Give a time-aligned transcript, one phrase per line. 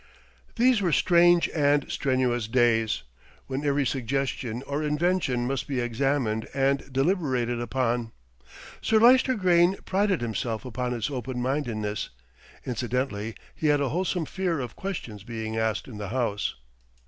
[0.55, 3.03] These were strange and strenuous days,
[3.45, 8.11] when every suggestion or invention must be examined and deliberated upon.
[8.81, 12.09] Sir Lyster Grayne prided himself upon his open mindedness;
[12.65, 16.55] incidentally he had a wholesome fear of questions being asked in the House.